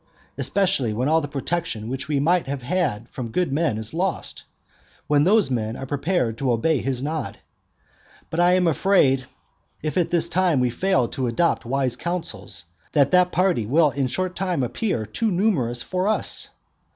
especially 0.35 0.93
when 0.93 1.07
all 1.07 1.21
the 1.21 1.27
protection 1.27 1.87
which 1.87 2.07
we 2.07 2.19
might 2.19 2.47
have 2.47 2.63
had 2.63 3.07
from 3.09 3.31
good 3.31 3.51
men 3.53 3.77
is 3.77 3.93
lost, 3.93 4.39
and 4.39 5.03
when 5.05 5.23
those 5.25 5.51
men 5.51 5.75
are 5.75 5.85
prepared 5.85 6.39
to 6.39 6.51
obey 6.51 6.79
his 6.81 7.03
nod? 7.03 7.37
But 8.31 8.39
I 8.39 8.53
am 8.53 8.65
afraid, 8.65 9.27
if 9.83 9.97
at 9.99 10.09
this 10.09 10.27
time 10.27 10.59
we 10.59 10.71
fail 10.71 11.07
to 11.09 11.27
adopt 11.27 11.65
wise 11.65 11.95
counsels, 11.95 12.65
that 12.93 13.11
that 13.11 13.31
party 13.31 13.67
will 13.67 13.91
in 13.91 14.07
a 14.07 14.09
short 14.09 14.35
time 14.35 14.63
appear 14.63 15.05
too 15.05 15.29
numerous 15.29 15.83
for 15.83 16.07
us. 16.07 16.49